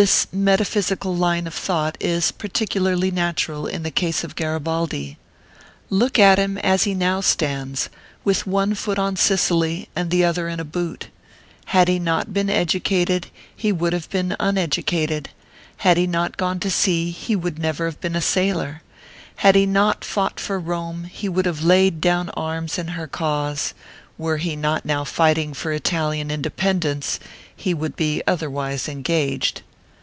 [0.00, 5.18] This metaphysical line of thought is particularly natural in the case of Garibaldi.
[5.90, 7.90] Look at him as he now stands,
[8.24, 11.08] with one foot on Sicily and the other in a boot.
[11.66, 15.28] Had he not been educated, he would have been uneducated;
[15.76, 18.80] had he not gone to sea he would never have been a sailor;
[19.44, 23.74] had he not fought for Rome, he would have laid down arms in her cause;
[24.16, 27.20] were he not now fighting for Italian independence,
[27.54, 29.60] he would be otherwise engaged